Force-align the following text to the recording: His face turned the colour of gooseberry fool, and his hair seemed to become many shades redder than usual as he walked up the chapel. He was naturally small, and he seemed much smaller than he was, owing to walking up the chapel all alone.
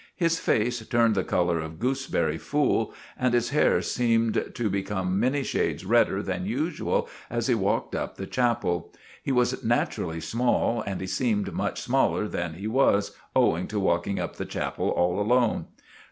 His 0.15 0.39
face 0.39 0.83
turned 0.87 1.13
the 1.13 1.23
colour 1.23 1.59
of 1.59 1.77
gooseberry 1.77 2.39
fool, 2.39 2.91
and 3.19 3.35
his 3.35 3.51
hair 3.51 3.83
seemed 3.83 4.51
to 4.55 4.67
become 4.67 5.19
many 5.19 5.43
shades 5.43 5.85
redder 5.85 6.23
than 6.23 6.47
usual 6.47 7.07
as 7.29 7.45
he 7.45 7.53
walked 7.53 7.93
up 7.93 8.15
the 8.17 8.25
chapel. 8.25 8.91
He 9.21 9.31
was 9.31 9.63
naturally 9.63 10.19
small, 10.19 10.81
and 10.87 11.01
he 11.01 11.05
seemed 11.05 11.53
much 11.53 11.81
smaller 11.83 12.27
than 12.27 12.55
he 12.55 12.65
was, 12.65 13.15
owing 13.35 13.67
to 13.67 13.79
walking 13.79 14.19
up 14.19 14.37
the 14.37 14.45
chapel 14.45 14.89
all 14.89 15.21
alone. 15.21 15.67